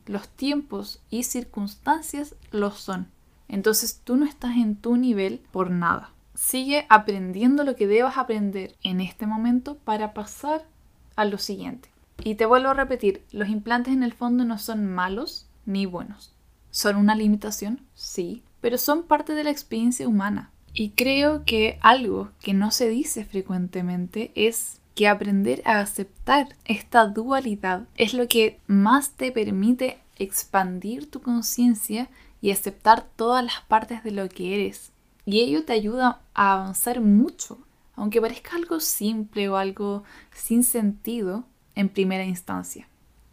Los 0.06 0.30
tiempos 0.30 1.02
y 1.10 1.24
circunstancias 1.24 2.36
lo 2.52 2.72
son. 2.72 3.08
Entonces 3.48 4.02
tú 4.04 4.16
no 4.16 4.26
estás 4.26 4.58
en 4.58 4.76
tu 4.76 4.98
nivel 4.98 5.42
por 5.52 5.72
nada. 5.72 6.12
Sigue 6.34 6.86
aprendiendo 6.90 7.64
lo 7.64 7.76
que 7.76 7.88
debas 7.88 8.18
aprender 8.18 8.76
en 8.84 9.02
este 9.02 9.26
momento 9.26 9.78
para 9.78 10.14
pasar 10.14 10.66
a 11.16 11.26
lo 11.26 11.38
siguiente. 11.38 11.90
Y 12.24 12.36
te 12.36 12.46
vuelvo 12.46 12.70
a 12.70 12.74
repetir, 12.74 13.24
los 13.32 13.50
implantes 13.50 13.94
en 13.94 14.04
el 14.04 14.14
fondo 14.14 14.44
no 14.44 14.58
son 14.58 14.86
malos 14.86 15.48
ni 15.66 15.86
buenos. 15.86 16.34
¿Son 16.72 16.96
una 16.96 17.16
limitación? 17.16 17.82
Sí, 17.96 18.44
pero 18.62 18.78
son 18.78 19.04
parte 19.04 19.34
de 19.34 19.44
la 19.44 19.50
experiencia 19.50 20.08
humana. 20.08 20.52
Y 20.74 20.92
creo 20.92 21.44
que 21.44 21.80
algo 21.82 22.30
que 22.40 22.54
no 22.54 22.72
se 22.72 22.88
dice 22.90 23.26
frecuentemente 23.26 24.32
es 24.36 24.80
que 24.98 25.08
aprender 25.08 25.62
a 25.63 25.80
aceptar 25.80 26.56
esta 26.66 27.06
dualidad 27.06 27.88
es 27.98 28.16
lo 28.16 28.27
que 28.27 28.60
más 28.66 29.12
te 29.12 29.32
permite 29.32 30.00
expandir 30.18 31.12
tu 31.12 31.22
conciencia 31.22 32.10
y 32.42 32.50
aceptar 32.50 33.06
todas 33.16 33.46
las 33.46 33.62
partes 33.68 34.04
de 34.04 34.10
lo 34.10 34.27
que 34.27 34.56
eres. 34.56 34.92
Y 35.24 35.42
ello 35.42 35.63
te 35.66 35.74
ayuda 35.74 36.22
a 36.34 36.54
avanzar 36.54 37.00
mucho, 37.00 37.60
aunque 37.96 38.20
parezca 38.20 38.56
algo 38.56 38.80
simple 38.80 39.48
o 39.50 39.58
algo 39.58 40.04
sin 40.34 40.63
sentido 40.63 41.46
en 41.75 41.89
primera 41.89 42.25
instancia. 42.25 42.88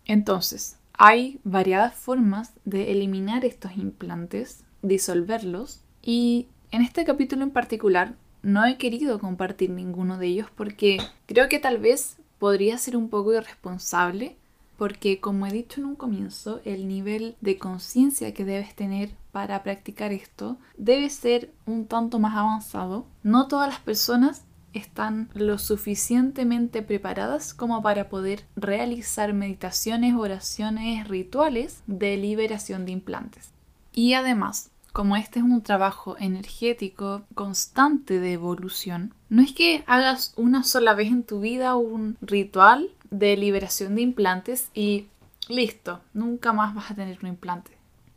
Entonces, 0.05 0.77
hay 0.93 1.41
variadas 1.45 1.95
formas 1.95 2.53
de 2.67 2.93
eliminar 2.93 3.47
estos 3.47 3.79
implantes 3.79 4.65
disolverlos. 4.83 5.81
Y 6.03 6.49
en 6.73 6.83
este 6.83 7.07
capítulo 7.07 7.43
en 7.43 7.53
particular 7.53 8.17
no 8.45 8.65
he 8.65 8.77
querido 8.77 9.19
compartir 9.19 9.71
ninguno 9.71 10.19
de 10.19 10.27
ellos 10.27 10.49
porque 10.55 10.99
creo 11.27 11.49
que 11.49 11.59
tal 11.59 11.79
vez 11.79 12.19
podría 12.39 12.79
ser 12.79 12.97
un 12.97 13.09
poco 13.09 13.33
irresponsable 13.33 14.37
porque 14.77 15.21
como 15.21 15.47
he 15.47 15.53
dicho 15.53 15.81
en 15.81 15.87
un 15.87 15.97
comienzo, 15.97 16.61
el 16.65 16.89
nivel 16.89 17.37
de 17.41 17.59
conciencia 17.59 18.35
que 18.35 18.45
debes 18.45 18.75
tener 18.75 19.11
para 19.33 19.63
practicar 19.63 20.13
esto 20.13 20.59
debe 20.77 21.11
ser 21.11 21.53
un 21.67 21.87
tanto 21.87 22.19
más 22.19 22.37
avanzado. 22.37 23.07
No 23.23 23.49
todas 23.49 23.69
las 23.69 23.81
personas 23.81 24.45
están 24.73 25.31
lo 25.35 25.59
suficientemente 25.59 26.83
preparadas 26.83 27.55
como 27.55 27.83
para 27.83 28.09
poder 28.09 28.45
realizar 28.57 29.33
meditaciones, 29.33 30.15
oraciones, 30.15 31.07
rituales 31.09 31.83
de 31.87 32.17
liberación 32.17 32.85
de 32.85 32.93
implantes. 32.93 33.51
Y 33.93 34.15
además, 34.15 34.71
como 34.95 35.17
este 35.17 35.41
es 35.41 35.45
un 35.45 35.61
trabajo 35.61 36.15
energético 36.21 37.25
constante 37.35 38.21
de 38.21 38.35
evolución, 38.35 39.13
no 39.29 39.43
es 39.43 39.53
que 39.53 39.83
hagas 39.89 40.33
una 40.37 40.63
sola 40.63 40.95
vez 40.95 41.09
en 41.09 41.25
tu 41.25 41.41
vida 41.41 41.75
un 41.75 42.17
ritual 42.21 42.91
de 43.11 43.37
liberación 43.37 43.97
de 43.97 44.03
implantes 44.03 44.71
y 44.73 45.09
listo, 45.49 46.01
nunca 46.15 46.53
más 46.53 46.77
vas 46.77 46.93
a 46.93 46.95
tener 46.95 47.19
un 47.23 47.31
implante. 47.31 47.73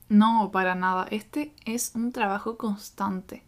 No, 0.07 0.51
para 0.53 0.75
nada, 0.75 1.07
este 1.09 1.51
es 1.65 1.93
un 1.95 2.11
trabajo 2.11 2.57
constante. 2.57 3.41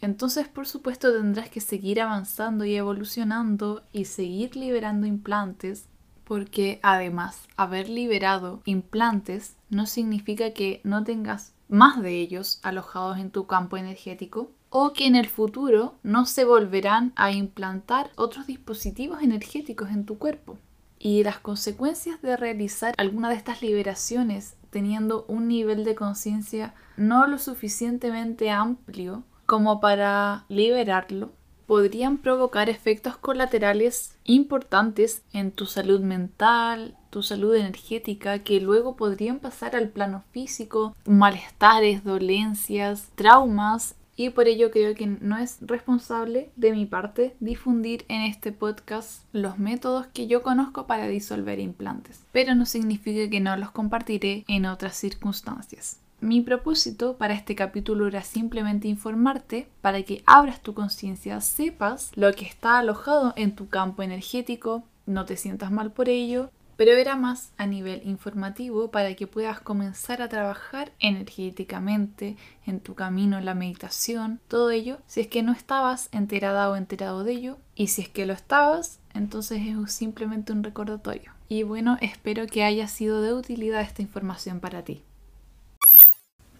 Entonces, 0.00 0.46
por 0.46 0.68
supuesto, 0.68 1.12
tendrás 1.12 1.50
que 1.50 1.60
seguir 1.60 2.00
avanzando 2.00 2.64
y 2.64 2.76
evolucionando 2.76 3.82
y 3.90 4.04
seguir 4.04 4.54
liberando 4.54 5.08
implantes, 5.08 5.86
porque 6.22 6.78
además, 6.84 7.48
haber 7.56 7.88
liberado 7.88 8.62
implantes 8.64 9.56
no 9.70 9.86
significa 9.86 10.52
que 10.52 10.80
no 10.84 11.02
tengas 11.02 11.52
más 11.70 12.02
de 12.02 12.20
ellos 12.20 12.60
alojados 12.62 13.18
en 13.18 13.30
tu 13.30 13.46
campo 13.46 13.76
energético 13.76 14.50
o 14.68 14.92
que 14.92 15.06
en 15.06 15.16
el 15.16 15.28
futuro 15.28 15.94
no 16.02 16.26
se 16.26 16.44
volverán 16.44 17.12
a 17.16 17.32
implantar 17.32 18.10
otros 18.16 18.46
dispositivos 18.46 19.22
energéticos 19.22 19.90
en 19.90 20.04
tu 20.04 20.18
cuerpo. 20.18 20.58
Y 20.98 21.24
las 21.24 21.38
consecuencias 21.38 22.20
de 22.20 22.36
realizar 22.36 22.94
alguna 22.98 23.30
de 23.30 23.36
estas 23.36 23.62
liberaciones 23.62 24.56
teniendo 24.70 25.24
un 25.28 25.48
nivel 25.48 25.84
de 25.84 25.94
conciencia 25.94 26.74
no 26.96 27.26
lo 27.26 27.38
suficientemente 27.38 28.50
amplio 28.50 29.24
como 29.46 29.80
para 29.80 30.44
liberarlo 30.48 31.32
podrían 31.70 32.18
provocar 32.18 32.68
efectos 32.68 33.16
colaterales 33.16 34.16
importantes 34.24 35.22
en 35.32 35.52
tu 35.52 35.66
salud 35.66 36.00
mental, 36.00 36.96
tu 37.10 37.22
salud 37.22 37.54
energética, 37.54 38.40
que 38.40 38.60
luego 38.60 38.96
podrían 38.96 39.38
pasar 39.38 39.76
al 39.76 39.88
plano 39.88 40.24
físico, 40.32 40.96
malestares, 41.06 42.02
dolencias, 42.02 43.10
traumas 43.14 43.94
y 44.16 44.30
por 44.30 44.48
ello 44.48 44.72
creo 44.72 44.96
que 44.96 45.06
no 45.06 45.38
es 45.38 45.58
responsable 45.60 46.50
de 46.56 46.72
mi 46.72 46.86
parte 46.86 47.36
difundir 47.38 48.04
en 48.08 48.22
este 48.22 48.50
podcast 48.50 49.22
los 49.32 49.60
métodos 49.60 50.08
que 50.08 50.26
yo 50.26 50.42
conozco 50.42 50.88
para 50.88 51.06
disolver 51.06 51.60
implantes, 51.60 52.24
pero 52.32 52.56
no 52.56 52.66
significa 52.66 53.30
que 53.30 53.38
no 53.38 53.56
los 53.56 53.70
compartiré 53.70 54.44
en 54.48 54.66
otras 54.66 54.96
circunstancias. 54.96 56.00
Mi 56.22 56.42
propósito 56.42 57.16
para 57.16 57.32
este 57.32 57.54
capítulo 57.54 58.06
era 58.06 58.22
simplemente 58.22 58.88
informarte 58.88 59.68
para 59.80 60.02
que 60.02 60.22
abras 60.26 60.60
tu 60.60 60.74
conciencia, 60.74 61.40
sepas 61.40 62.12
lo 62.14 62.30
que 62.34 62.44
está 62.44 62.78
alojado 62.78 63.32
en 63.36 63.56
tu 63.56 63.68
campo 63.68 64.02
energético, 64.02 64.84
no 65.06 65.24
te 65.24 65.38
sientas 65.38 65.70
mal 65.70 65.92
por 65.92 66.10
ello, 66.10 66.50
pero 66.76 66.92
era 66.92 67.16
más 67.16 67.52
a 67.56 67.66
nivel 67.66 68.02
informativo 68.04 68.90
para 68.90 69.14
que 69.14 69.26
puedas 69.26 69.60
comenzar 69.60 70.20
a 70.20 70.28
trabajar 70.28 70.92
energéticamente 70.98 72.36
en 72.66 72.80
tu 72.80 72.94
camino 72.94 73.38
en 73.38 73.46
la 73.46 73.54
meditación, 73.54 74.40
todo 74.46 74.70
ello, 74.70 74.98
si 75.06 75.22
es 75.22 75.26
que 75.26 75.42
no 75.42 75.52
estabas 75.52 76.10
enterada 76.12 76.68
o 76.68 76.76
enterado 76.76 77.24
de 77.24 77.32
ello, 77.32 77.58
y 77.74 77.86
si 77.86 78.02
es 78.02 78.10
que 78.10 78.26
lo 78.26 78.34
estabas, 78.34 79.00
entonces 79.14 79.62
es 79.62 79.92
simplemente 79.92 80.52
un 80.52 80.64
recordatorio. 80.64 81.32
Y 81.48 81.62
bueno, 81.62 81.96
espero 82.02 82.46
que 82.46 82.62
haya 82.62 82.88
sido 82.88 83.22
de 83.22 83.32
utilidad 83.32 83.80
esta 83.80 84.02
información 84.02 84.60
para 84.60 84.82
ti. 84.82 85.02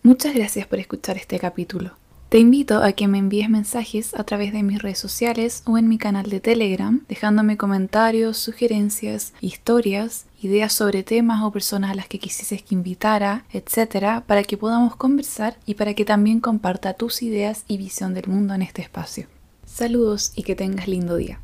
Muchas 0.03 0.35
gracias 0.35 0.67
por 0.67 0.79
escuchar 0.79 1.19
este 1.19 1.39
capítulo. 1.39 1.91
Te 2.31 2.39
invito 2.39 2.83
a 2.83 2.93
que 2.93 3.07
me 3.07 3.19
envíes 3.19 3.51
mensajes 3.51 4.15
a 4.15 4.25
través 4.25 4.53
de 4.55 4.63
mis 4.63 4.81
redes 4.81 4.99
sociales 4.99 5.63
o 5.67 5.77
en 5.77 5.89
mi 5.89 5.99
canal 5.99 6.31
de 6.31 6.41
Telegram, 6.41 7.05
dejándome 7.07 7.59
comentarios, 7.59 8.39
sugerencias, 8.39 9.35
historias, 9.43 10.25
ideas 10.41 10.73
sobre 10.73 11.03
temas 11.03 11.43
o 11.43 11.53
personas 11.53 11.91
a 11.91 11.95
las 11.95 12.09
que 12.09 12.19
quisieses 12.19 12.63
que 12.63 12.75
invitara, 12.75 13.45
etc., 13.53 14.23
para 14.27 14.43
que 14.43 14.57
podamos 14.57 14.97
conversar 14.97 15.59
y 15.67 15.75
para 15.75 15.93
que 15.93 16.07
también 16.07 16.41
comparta 16.41 16.95
tus 16.95 17.21
ideas 17.23 17.65
y 17.69 17.77
visión 17.77 18.15
del 18.15 18.29
mundo 18.29 18.55
en 18.55 18.63
este 18.63 18.81
espacio. 18.81 19.27
Saludos 19.67 20.33
y 20.35 20.45
que 20.45 20.57
tengas 20.57 20.89
lindo 20.89 21.17
día. 21.17 21.41